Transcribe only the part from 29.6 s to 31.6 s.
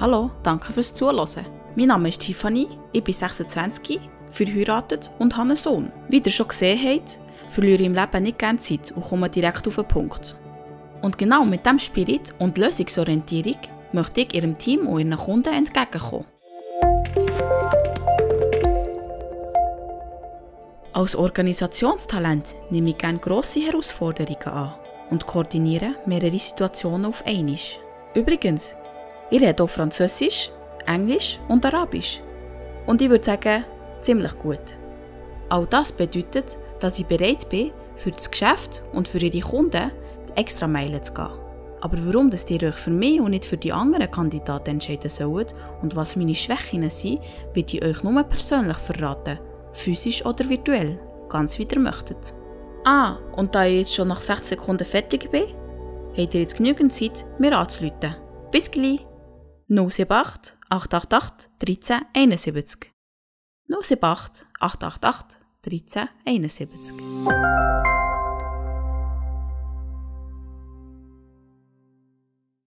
auch Französisch, Englisch